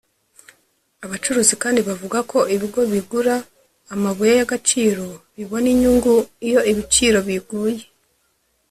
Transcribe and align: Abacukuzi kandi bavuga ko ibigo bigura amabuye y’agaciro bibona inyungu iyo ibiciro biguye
Abacukuzi 1.05 1.53
kandi 1.63 1.79
bavuga 1.87 2.19
ko 2.31 2.39
ibigo 2.55 2.81
bigura 2.93 3.35
amabuye 3.93 4.31
y’agaciro 4.39 5.05
bibona 5.37 5.67
inyungu 5.73 6.13
iyo 6.47 6.61
ibiciro 6.71 7.17
biguye 7.27 7.83